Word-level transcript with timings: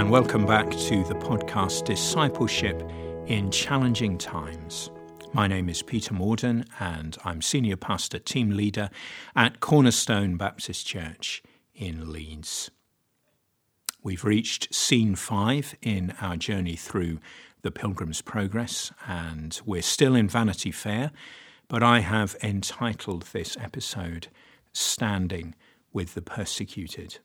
and 0.00 0.10
welcome 0.10 0.46
back 0.46 0.70
to 0.70 1.04
the 1.04 1.14
podcast 1.16 1.84
Discipleship 1.84 2.82
in 3.26 3.50
Challenging 3.50 4.16
Times. 4.16 4.90
My 5.34 5.46
name 5.46 5.68
is 5.68 5.82
Peter 5.82 6.14
Morden, 6.14 6.64
and 6.78 7.18
I'm 7.22 7.42
Senior 7.42 7.76
Pastor 7.76 8.18
Team 8.18 8.48
Leader 8.48 8.88
at 9.36 9.60
Cornerstone 9.60 10.38
Baptist 10.38 10.86
Church 10.86 11.42
in 11.74 12.10
Leeds. 12.10 12.70
We've 14.02 14.24
reached 14.24 14.74
scene 14.74 15.16
five 15.16 15.74
in 15.82 16.14
our 16.18 16.38
journey 16.38 16.76
through 16.76 17.18
the 17.60 17.70
Pilgrim's 17.70 18.22
Progress, 18.22 18.90
and 19.06 19.60
we're 19.66 19.82
still 19.82 20.14
in 20.14 20.30
Vanity 20.30 20.72
Fair, 20.72 21.10
but 21.68 21.82
I 21.82 22.00
have 22.00 22.36
entitled 22.42 23.24
this 23.34 23.54
episode 23.60 24.28
Standing 24.72 25.54
with 25.92 26.14
the 26.14 26.22
Persecuted. 26.22 27.18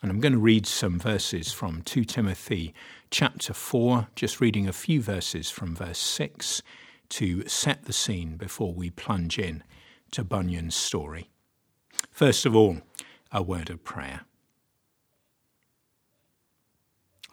And 0.00 0.12
I'm 0.12 0.20
going 0.20 0.32
to 0.32 0.38
read 0.38 0.64
some 0.64 1.00
verses 1.00 1.50
from 1.50 1.82
2 1.82 2.04
Timothy 2.04 2.72
chapter 3.10 3.52
4, 3.52 4.06
just 4.14 4.40
reading 4.40 4.68
a 4.68 4.72
few 4.72 5.02
verses 5.02 5.50
from 5.50 5.74
verse 5.74 5.98
6 5.98 6.62
to 7.08 7.48
set 7.48 7.84
the 7.84 7.92
scene 7.92 8.36
before 8.36 8.72
we 8.72 8.90
plunge 8.90 9.40
in 9.40 9.64
to 10.12 10.22
Bunyan's 10.22 10.76
story. 10.76 11.30
First 12.12 12.46
of 12.46 12.54
all, 12.54 12.78
a 13.32 13.42
word 13.42 13.70
of 13.70 13.82
prayer. 13.82 14.20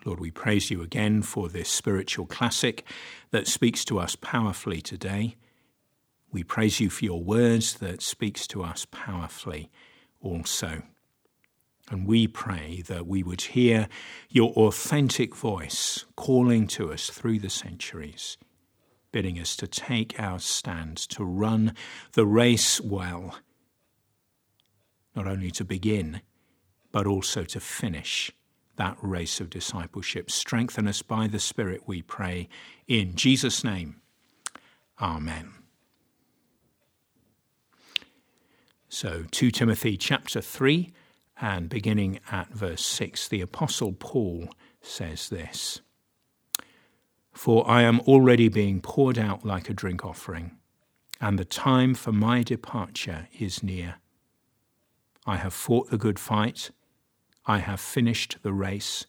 Lord, 0.03 0.19
we 0.19 0.31
praise 0.31 0.71
you 0.71 0.81
again 0.81 1.21
for 1.21 1.49
this 1.49 1.69
spiritual 1.69 2.25
classic 2.25 2.83
that 3.29 3.47
speaks 3.47 3.85
to 3.85 3.99
us 3.99 4.15
powerfully 4.15 4.81
today. 4.81 5.35
We 6.31 6.43
praise 6.43 6.79
you 6.79 6.89
for 6.89 7.05
your 7.05 7.23
words 7.23 7.75
that 7.75 8.01
speaks 8.01 8.47
to 8.47 8.63
us 8.63 8.87
powerfully 8.89 9.69
also. 10.19 10.81
And 11.89 12.07
we 12.07 12.27
pray 12.27 12.83
that 12.87 13.05
we 13.05 13.21
would 13.21 13.41
hear 13.41 13.87
your 14.29 14.51
authentic 14.53 15.35
voice 15.35 16.05
calling 16.15 16.65
to 16.67 16.91
us 16.91 17.09
through 17.09 17.39
the 17.39 17.49
centuries, 17.49 18.37
bidding 19.11 19.39
us 19.39 19.55
to 19.57 19.67
take 19.67 20.19
our 20.19 20.39
stand, 20.39 20.97
to 20.97 21.23
run 21.23 21.75
the 22.13 22.25
race 22.25 22.81
well, 22.81 23.37
not 25.15 25.27
only 25.27 25.51
to 25.51 25.63
begin, 25.63 26.21
but 26.91 27.05
also 27.05 27.43
to 27.43 27.59
finish 27.59 28.31
that 28.77 28.97
race 29.01 29.39
of 29.39 29.49
discipleship. 29.49 30.31
Strengthen 30.31 30.87
us 30.87 31.01
by 31.01 31.27
the 31.27 31.39
Spirit, 31.39 31.83
we 31.85 32.01
pray. 32.01 32.49
In 32.87 33.15
Jesus' 33.15 33.63
name, 33.63 34.01
Amen. 35.01 35.53
So, 38.87 39.25
2 39.31 39.51
Timothy 39.51 39.97
chapter 39.97 40.39
3 40.39 40.93
and 41.39 41.69
beginning 41.69 42.19
at 42.31 42.49
verse 42.53 42.85
6, 42.85 43.27
the 43.27 43.41
Apostle 43.41 43.93
Paul 43.93 44.49
says 44.81 45.29
this 45.29 45.81
For 47.33 47.69
I 47.69 47.81
am 47.81 47.99
already 48.01 48.47
being 48.47 48.81
poured 48.81 49.17
out 49.17 49.45
like 49.45 49.69
a 49.69 49.73
drink 49.73 50.05
offering, 50.05 50.57
and 51.19 51.37
the 51.37 51.45
time 51.45 51.93
for 51.93 52.11
my 52.11 52.43
departure 52.43 53.27
is 53.37 53.61
near. 53.61 53.95
I 55.25 55.37
have 55.37 55.53
fought 55.53 55.89
the 55.89 55.97
good 55.97 56.19
fight, 56.19 56.71
I 57.45 57.59
have 57.59 57.79
finished 57.79 58.37
the 58.41 58.53
race, 58.53 59.05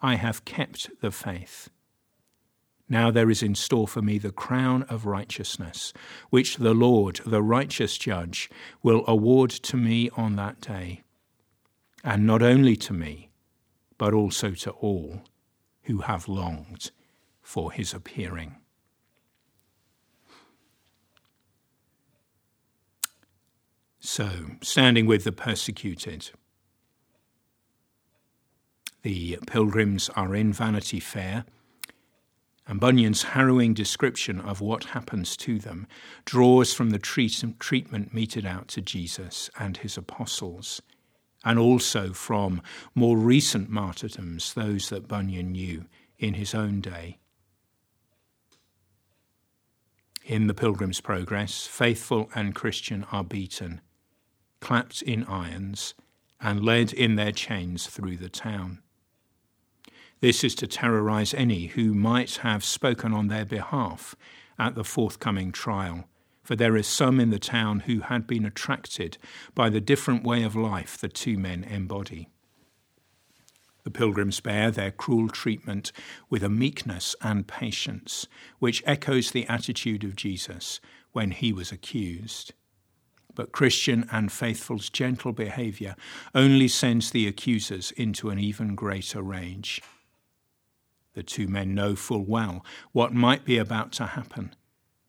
I 0.00 0.14
have 0.14 0.44
kept 0.44 0.90
the 1.00 1.10
faith. 1.10 1.68
Now 2.88 3.10
there 3.10 3.28
is 3.28 3.42
in 3.42 3.54
store 3.54 3.86
for 3.86 4.00
me 4.00 4.16
the 4.16 4.32
crown 4.32 4.84
of 4.84 5.04
righteousness, 5.04 5.92
which 6.30 6.56
the 6.56 6.72
Lord, 6.72 7.20
the 7.26 7.42
righteous 7.42 7.98
judge, 7.98 8.48
will 8.82 9.04
award 9.06 9.50
to 9.50 9.76
me 9.76 10.08
on 10.16 10.36
that 10.36 10.62
day 10.62 11.02
and 12.08 12.26
not 12.26 12.40
only 12.40 12.74
to 12.74 12.94
me, 12.94 13.28
but 13.98 14.14
also 14.14 14.52
to 14.52 14.70
all 14.70 15.20
who 15.82 15.98
have 15.98 16.26
longed 16.26 16.90
for 17.42 17.70
his 17.70 17.92
appearing. 17.92 18.56
So, 24.00 24.30
standing 24.62 25.04
with 25.04 25.24
the 25.24 25.32
persecuted, 25.32 26.30
the 29.02 29.38
pilgrims 29.46 30.08
are 30.16 30.34
in 30.34 30.54
Vanity 30.54 31.00
Fair, 31.00 31.44
and 32.66 32.80
Bunyan's 32.80 33.22
harrowing 33.34 33.74
description 33.74 34.40
of 34.40 34.62
what 34.62 34.84
happens 34.84 35.36
to 35.38 35.58
them 35.58 35.86
draws 36.24 36.72
from 36.72 36.88
the 36.88 36.98
treatment 36.98 38.14
meted 38.14 38.46
out 38.46 38.68
to 38.68 38.80
Jesus 38.80 39.50
and 39.58 39.76
his 39.76 39.98
apostles 39.98 40.80
and 41.48 41.58
also 41.58 42.12
from 42.12 42.60
more 42.94 43.16
recent 43.16 43.70
martyrdoms, 43.70 44.52
those 44.52 44.90
that 44.90 45.08
Bunyan 45.08 45.52
knew 45.52 45.86
in 46.18 46.34
his 46.34 46.54
own 46.54 46.82
day. 46.82 47.16
In 50.26 50.46
the 50.46 50.52
Pilgrim's 50.52 51.00
Progress, 51.00 51.66
faithful 51.66 52.28
and 52.34 52.54
Christian 52.54 53.06
are 53.10 53.24
beaten, 53.24 53.80
clapped 54.60 55.00
in 55.00 55.24
irons, 55.24 55.94
and 56.38 56.62
led 56.62 56.92
in 56.92 57.14
their 57.14 57.32
chains 57.32 57.86
through 57.86 58.18
the 58.18 58.28
town. 58.28 58.82
This 60.20 60.44
is 60.44 60.54
to 60.56 60.66
terrorize 60.66 61.32
any 61.32 61.68
who 61.68 61.94
might 61.94 62.36
have 62.42 62.62
spoken 62.62 63.14
on 63.14 63.28
their 63.28 63.46
behalf 63.46 64.14
at 64.58 64.74
the 64.74 64.84
forthcoming 64.84 65.52
trial 65.52 66.04
for 66.48 66.56
there 66.56 66.78
is 66.78 66.86
some 66.86 67.20
in 67.20 67.28
the 67.28 67.38
town 67.38 67.80
who 67.80 68.00
had 68.00 68.26
been 68.26 68.46
attracted 68.46 69.18
by 69.54 69.68
the 69.68 69.82
different 69.82 70.24
way 70.24 70.42
of 70.42 70.56
life 70.56 70.96
the 70.96 71.06
two 71.06 71.36
men 71.36 71.62
embody. 71.62 72.30
The 73.84 73.90
pilgrims 73.90 74.40
bear 74.40 74.70
their 74.70 74.90
cruel 74.90 75.28
treatment 75.28 75.92
with 76.30 76.42
a 76.42 76.48
meekness 76.48 77.14
and 77.20 77.46
patience 77.46 78.26
which 78.60 78.82
echoes 78.86 79.30
the 79.30 79.46
attitude 79.46 80.04
of 80.04 80.16
Jesus 80.16 80.80
when 81.12 81.32
he 81.32 81.52
was 81.52 81.70
accused. 81.70 82.54
But 83.34 83.52
Christian 83.52 84.08
and 84.10 84.32
faithful's 84.32 84.88
gentle 84.88 85.34
behaviour 85.34 85.96
only 86.34 86.68
sends 86.68 87.10
the 87.10 87.26
accusers 87.26 87.90
into 87.90 88.30
an 88.30 88.38
even 88.38 88.74
greater 88.74 89.20
rage. 89.20 89.82
The 91.12 91.22
two 91.22 91.46
men 91.46 91.74
know 91.74 91.94
full 91.94 92.24
well 92.24 92.64
what 92.92 93.12
might 93.12 93.44
be 93.44 93.58
about 93.58 93.92
to 93.92 94.06
happen 94.06 94.54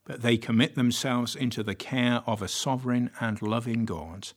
but 0.09 0.23
they 0.23 0.37
commit 0.37 0.73
themselves 0.73 1.35
into 1.35 1.61
the 1.61 1.75
care 1.75 2.23
of 2.25 2.41
a 2.41 2.47
sovereign 2.47 3.11
and 3.19 3.43
loving 3.43 3.85
God. 3.85 4.29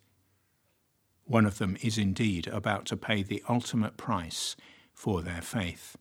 One 1.24 1.46
of 1.46 1.56
them 1.56 1.78
is 1.80 1.96
indeed 1.96 2.46
about 2.48 2.84
to 2.86 2.96
pay 2.98 3.22
the 3.22 3.42
ultimate 3.48 3.96
price 3.96 4.54
for 4.92 5.22
their 5.22 5.40
faith. 5.40 5.96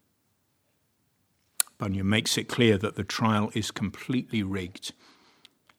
Bunyan 1.78 2.10
makes 2.10 2.38
it 2.38 2.50
clear 2.50 2.78
that 2.80 2.98
the 2.98 3.06
trial 3.06 3.50
is 3.54 3.72
completely 3.72 4.44
rigged. 4.44 4.92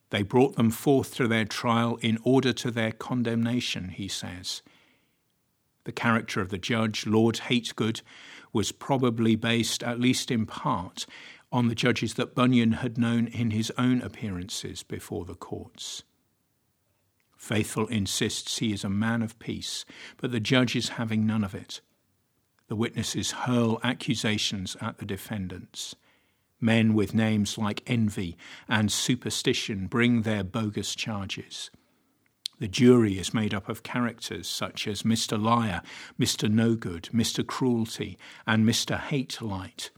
They 0.09 0.23
brought 0.23 0.57
them 0.57 0.71
forth 0.71 1.15
to 1.17 1.29
their 1.29 1.45
trial 1.45 1.99
in 2.01 2.17
order 2.25 2.55
to 2.55 2.71
their 2.71 2.93
condemnation, 2.93 3.91
he 3.91 4.09
says. 4.09 4.63
The 5.85 5.93
character 5.93 6.41
of 6.41 6.49
the 6.49 6.57
judge, 6.57 7.07
Lord 7.07 7.41
Hategood, 7.51 8.01
was 8.55 8.73
probably 8.73 9.37
based, 9.37 9.83
at 9.83 10.01
least 10.01 10.31
in 10.31 10.47
part, 10.47 11.05
on 11.53 11.69
the 11.69 11.75
judges 11.75 12.15
that 12.15 12.35
Bunyan 12.35 12.73
had 12.73 12.99
known 12.99 13.27
in 13.27 13.51
his 13.51 13.71
own 13.77 14.01
appearances 14.01 14.83
before 14.83 15.25
the 15.25 15.35
courts. 15.35 16.03
Faithful 17.37 17.87
insists 17.89 18.59
he 18.59 18.73
is 18.73 18.85
a 18.85 18.89
man 18.89 19.21
of 19.21 19.39
peace, 19.39 19.85
but 20.17 20.33
the 20.33 20.41
judge 20.41 20.75
is 20.75 20.91
having 20.91 21.27
none 21.27 21.45
of 21.45 21.55
it. 21.55 21.81
The 22.69 22.77
witnesses 22.77 23.33
hurl 23.33 23.81
accusations 23.83 24.77
at 24.81 24.99
the 24.99 25.05
defendants. 25.05 25.95
Men 26.61 26.95
with 26.95 27.13
names 27.13 27.59
like 27.59 27.83
envy 27.87 28.37
and 28.69 28.91
superstition 28.91 29.89
bring 29.89 30.23
their 30.23 30.45
bogus 30.45 30.95
charges. 30.95 31.71
The 32.61 32.69
jury 32.69 33.19
is 33.19 33.35
made 33.35 33.53
up 33.53 33.69
of 33.69 33.83
characters 33.83 34.49
such 34.49 34.87
as 34.87 35.03
Mr. 35.03 35.43
Liar, 35.43 35.83
Mr. 36.21 36.49
No 36.49 36.77
Good, 36.77 37.09
Mr. 37.13 37.45
Cruelty, 37.45 38.17
and 38.47 38.65
Mr. 38.65 38.97
Hate 38.97 39.43
Light. 39.43 39.91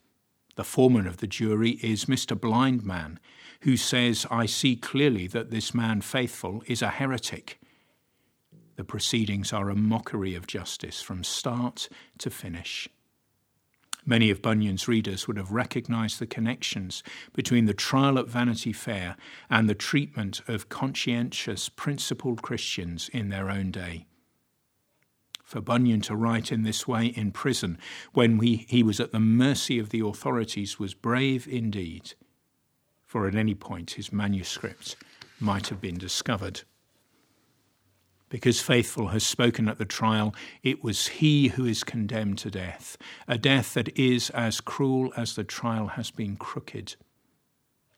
The 0.56 0.64
foreman 0.64 1.06
of 1.06 1.16
the 1.16 1.26
jury 1.26 1.72
is 1.82 2.04
Mr. 2.04 2.40
Blind 2.40 2.84
Man, 2.84 3.18
who 3.62 3.76
says, 3.76 4.26
I 4.30 4.46
see 4.46 4.76
clearly 4.76 5.26
that 5.28 5.50
this 5.50 5.74
man 5.74 6.00
faithful 6.00 6.62
is 6.66 6.80
a 6.80 6.90
heretic. 6.90 7.60
The 8.76 8.84
proceedings 8.84 9.52
are 9.52 9.70
a 9.70 9.74
mockery 9.74 10.34
of 10.34 10.46
justice 10.46 11.00
from 11.00 11.24
start 11.24 11.88
to 12.18 12.30
finish. 12.30 12.88
Many 14.06 14.30
of 14.30 14.42
Bunyan's 14.42 14.86
readers 14.86 15.26
would 15.26 15.38
have 15.38 15.50
recognized 15.50 16.18
the 16.18 16.26
connections 16.26 17.02
between 17.32 17.64
the 17.64 17.74
trial 17.74 18.18
at 18.18 18.28
Vanity 18.28 18.72
Fair 18.72 19.16
and 19.48 19.68
the 19.68 19.74
treatment 19.74 20.42
of 20.46 20.68
conscientious, 20.68 21.68
principled 21.68 22.42
Christians 22.42 23.08
in 23.12 23.30
their 23.30 23.50
own 23.50 23.70
day 23.70 24.06
for 25.54 25.60
Bunyan 25.60 26.00
to 26.00 26.16
write 26.16 26.50
in 26.50 26.64
this 26.64 26.88
way 26.88 27.06
in 27.06 27.30
prison 27.30 27.78
when 28.12 28.38
we, 28.38 28.66
he 28.68 28.82
was 28.82 28.98
at 28.98 29.12
the 29.12 29.20
mercy 29.20 29.78
of 29.78 29.90
the 29.90 30.00
authorities 30.00 30.80
was 30.80 30.94
brave 30.94 31.46
indeed, 31.46 32.14
for 33.06 33.28
at 33.28 33.36
any 33.36 33.54
point 33.54 33.92
his 33.92 34.12
manuscript 34.12 34.96
might 35.38 35.68
have 35.68 35.80
been 35.80 35.96
discovered. 35.96 36.62
Because 38.28 38.60
faithful 38.60 39.08
has 39.08 39.24
spoken 39.24 39.68
at 39.68 39.78
the 39.78 39.84
trial, 39.84 40.34
it 40.64 40.82
was 40.82 41.06
he 41.06 41.46
who 41.46 41.64
is 41.66 41.84
condemned 41.84 42.38
to 42.38 42.50
death, 42.50 42.96
a 43.28 43.38
death 43.38 43.74
that 43.74 43.96
is 43.96 44.30
as 44.30 44.60
cruel 44.60 45.12
as 45.16 45.36
the 45.36 45.44
trial 45.44 45.86
has 45.86 46.10
been 46.10 46.34
crooked. 46.34 46.96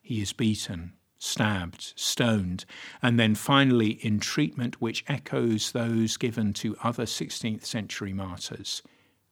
He 0.03 0.21
is 0.21 0.35
beaten, 0.35 0.93
stabbed, 1.19 1.93
stoned, 1.97 2.65
and 3.03 3.19
then 3.19 3.35
finally 3.35 3.91
in 4.05 4.21
treatment 4.21 4.81
which 4.81 5.05
echoes 5.09 5.73
those 5.73 6.17
given 6.17 6.53
to 6.53 6.77
other 6.83 7.05
16th 7.05 7.65
century 7.65 8.13
martyrs, 8.13 8.83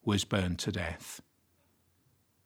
was 0.03 0.23
burned 0.23 0.59
to 0.59 0.71
death. 0.71 1.21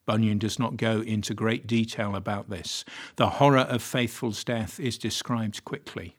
Bunyan 0.06 0.40
does 0.40 0.58
not 0.58 0.78
go 0.78 1.02
into 1.02 1.34
great 1.34 1.68
detail 1.68 2.16
about 2.16 2.50
this. 2.50 2.84
The 3.18 3.30
horror 3.30 3.60
of 3.60 3.84
Faithful's 3.84 4.44
death 4.44 4.80
is 4.80 4.98
described 4.98 5.64
quickly. 5.64 6.16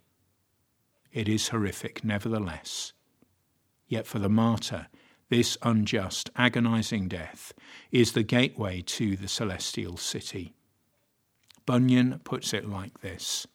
It 1.12 1.28
is 1.28 1.48
horrific, 1.48 2.04
nevertheless. 2.04 2.92
Yet 3.88 4.06
for 4.06 4.20
the 4.20 4.28
martyr, 4.28 4.86
this 5.28 5.58
unjust, 5.62 6.30
agonizing 6.36 7.08
death 7.08 7.52
is 7.90 8.12
the 8.12 8.22
gateway 8.22 8.82
to 8.82 9.16
the 9.16 9.28
celestial 9.28 9.96
city. 9.96 10.54
Bunyan 11.70 12.20
puts 12.24 12.52
it 12.52 12.68
like 12.68 13.00
this 13.00 13.46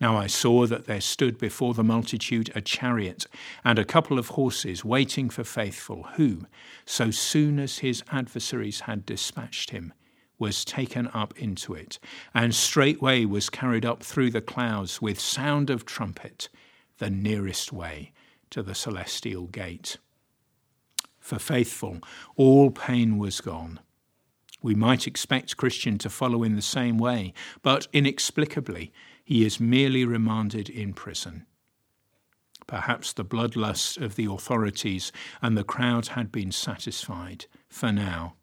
Now 0.00 0.16
I 0.16 0.26
saw 0.26 0.66
that 0.66 0.86
there 0.86 1.02
stood 1.02 1.36
before 1.36 1.74
the 1.74 1.84
multitude 1.84 2.50
a 2.54 2.62
chariot 2.62 3.26
and 3.62 3.78
a 3.78 3.84
couple 3.84 4.18
of 4.18 4.28
horses 4.28 4.86
waiting 4.86 5.28
for 5.28 5.44
faithful, 5.44 6.04
who, 6.14 6.46
so 6.86 7.10
soon 7.10 7.58
as 7.58 7.80
his 7.80 8.02
adversaries 8.10 8.80
had 8.80 9.04
dispatched 9.04 9.68
him, 9.68 9.92
was 10.38 10.64
taken 10.64 11.08
up 11.08 11.38
into 11.38 11.74
it, 11.74 11.98
and 12.32 12.54
straightway 12.54 13.26
was 13.26 13.50
carried 13.50 13.84
up 13.84 14.02
through 14.02 14.30
the 14.30 14.40
clouds 14.40 15.02
with 15.02 15.20
sound 15.20 15.68
of 15.68 15.84
trumpet, 15.84 16.48
the 16.96 17.10
nearest 17.10 17.70
way 17.70 18.12
to 18.48 18.62
the 18.62 18.74
celestial 18.74 19.44
gate. 19.48 19.98
For 21.20 21.38
faithful, 21.38 21.98
all 22.34 22.70
pain 22.70 23.18
was 23.18 23.42
gone. 23.42 23.78
We 24.60 24.74
might 24.74 25.06
expect 25.06 25.56
Christian 25.56 25.98
to 25.98 26.10
follow 26.10 26.42
in 26.42 26.56
the 26.56 26.62
same 26.62 26.98
way, 26.98 27.32
but 27.62 27.86
inexplicably 27.92 28.92
he 29.24 29.44
is 29.44 29.60
merely 29.60 30.04
remanded 30.04 30.68
in 30.68 30.94
prison. 30.94 31.46
Perhaps 32.66 33.12
the 33.12 33.24
bloodlust 33.24 33.96
of 33.96 34.16
the 34.16 34.26
authorities 34.26 35.12
and 35.40 35.56
the 35.56 35.64
crowd 35.64 36.08
had 36.08 36.30
been 36.30 36.52
satisfied 36.52 37.46
for 37.68 37.92
now. 37.92 38.34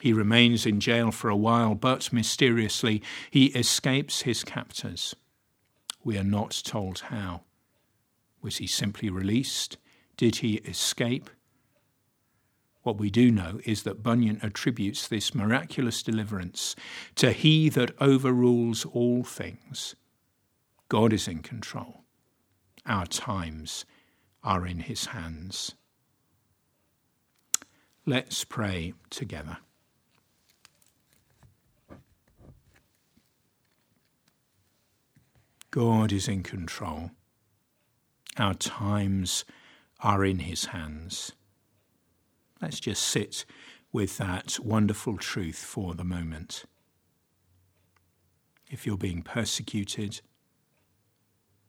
He 0.00 0.12
remains 0.12 0.64
in 0.64 0.80
jail 0.80 1.10
for 1.10 1.28
a 1.28 1.36
while, 1.36 1.74
but 1.74 2.12
mysteriously 2.12 3.02
he 3.30 3.46
escapes 3.46 4.22
his 4.22 4.42
captors. 4.42 5.14
We 6.02 6.16
are 6.16 6.24
not 6.24 6.62
told 6.64 7.00
how. 7.00 7.42
Was 8.40 8.56
he 8.56 8.66
simply 8.66 9.10
released? 9.10 9.76
Did 10.16 10.36
he 10.36 10.54
escape? 10.56 11.28
What 12.82 12.98
we 12.98 13.10
do 13.10 13.30
know 13.30 13.60
is 13.64 13.82
that 13.82 14.02
Bunyan 14.02 14.40
attributes 14.42 15.06
this 15.06 15.34
miraculous 15.34 16.02
deliverance 16.02 16.74
to 17.16 17.32
He 17.32 17.68
that 17.68 17.90
overrules 18.00 18.86
all 18.86 19.22
things. 19.22 19.94
God 20.88 21.12
is 21.12 21.28
in 21.28 21.40
control. 21.40 22.04
Our 22.86 23.06
times 23.06 23.84
are 24.42 24.66
in 24.66 24.80
His 24.80 25.06
hands. 25.06 25.74
Let's 28.06 28.44
pray 28.44 28.94
together. 29.10 29.58
God 35.70 36.10
is 36.10 36.26
in 36.26 36.42
control. 36.42 37.10
Our 38.38 38.54
times 38.54 39.44
are 40.02 40.24
in 40.24 40.40
His 40.40 40.66
hands. 40.66 41.32
Let's 42.60 42.80
just 42.80 43.02
sit 43.02 43.44
with 43.92 44.18
that 44.18 44.58
wonderful 44.62 45.16
truth 45.16 45.58
for 45.58 45.94
the 45.94 46.04
moment. 46.04 46.64
If 48.68 48.86
you're 48.86 48.96
being 48.96 49.22
persecuted, 49.22 50.20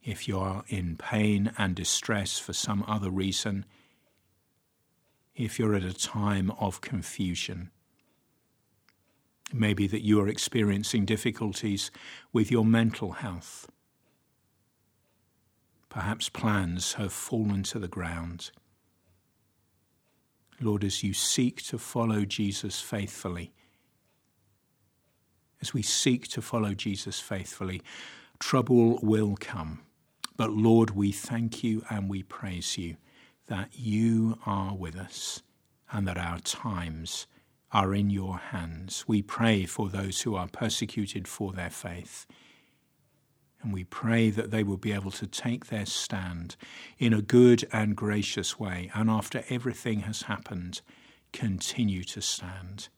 if 0.03 0.27
you 0.27 0.37
are 0.39 0.63
in 0.67 0.97
pain 0.97 1.51
and 1.57 1.75
distress 1.75 2.37
for 2.37 2.53
some 2.53 2.83
other 2.87 3.09
reason, 3.09 3.65
if 5.35 5.57
you're 5.57 5.75
at 5.75 5.83
a 5.83 5.93
time 5.93 6.51
of 6.59 6.81
confusion, 6.81 7.71
maybe 9.53 9.87
that 9.87 10.03
you 10.03 10.19
are 10.21 10.27
experiencing 10.27 11.05
difficulties 11.05 11.89
with 12.31 12.51
your 12.51 12.65
mental 12.65 13.13
health 13.13 13.67
Perhaps 15.91 16.29
plans 16.29 16.93
have 16.93 17.11
fallen 17.11 17.63
to 17.63 17.77
the 17.77 17.89
ground. 17.89 18.51
Lord, 20.61 20.83
as 20.83 21.03
you 21.03 21.13
seek 21.13 21.61
to 21.63 21.77
follow 21.77 22.25
Jesus 22.25 22.79
faithfully, 22.79 23.51
as 25.61 25.73
we 25.73 25.81
seek 25.81 26.27
to 26.29 26.41
follow 26.41 26.73
Jesus 26.73 27.19
faithfully, 27.19 27.81
trouble 28.39 28.99
will 29.01 29.35
come. 29.39 29.81
But 30.37 30.51
Lord, 30.51 30.91
we 30.91 31.11
thank 31.11 31.63
you 31.63 31.83
and 31.89 32.09
we 32.09 32.23
praise 32.23 32.77
you 32.77 32.97
that 33.47 33.69
you 33.73 34.39
are 34.45 34.75
with 34.75 34.95
us 34.95 35.43
and 35.91 36.07
that 36.07 36.17
our 36.17 36.39
times 36.39 37.27
are 37.71 37.93
in 37.93 38.09
your 38.09 38.37
hands. 38.37 39.05
We 39.07 39.21
pray 39.21 39.65
for 39.65 39.89
those 39.89 40.21
who 40.21 40.35
are 40.35 40.47
persecuted 40.47 41.27
for 41.27 41.53
their 41.53 41.69
faith. 41.69 42.25
And 43.63 43.73
we 43.73 43.83
pray 43.83 44.29
that 44.31 44.49
they 44.49 44.63
will 44.63 44.77
be 44.77 44.91
able 44.91 45.11
to 45.11 45.27
take 45.27 45.67
their 45.67 45.85
stand 45.85 46.55
in 46.97 47.13
a 47.13 47.21
good 47.21 47.67
and 47.71 47.95
gracious 47.95 48.59
way, 48.59 48.89
and 48.93 49.09
after 49.09 49.43
everything 49.49 50.01
has 50.01 50.23
happened, 50.23 50.81
continue 51.31 52.03
to 52.05 52.21
stand. 52.21 52.89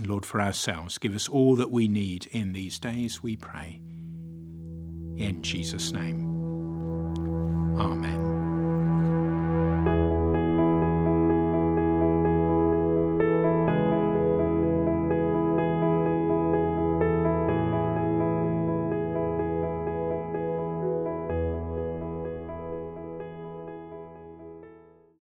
Lord, 0.00 0.24
for 0.24 0.40
ourselves, 0.40 0.98
give 0.98 1.14
us 1.14 1.28
all 1.28 1.56
that 1.56 1.70
we 1.70 1.88
need 1.88 2.26
in 2.26 2.52
these 2.52 2.78
days, 2.78 3.22
we 3.22 3.36
pray. 3.36 3.80
In 5.16 5.40
Jesus' 5.42 5.92
name. 5.92 6.28
Amen. 7.78 8.31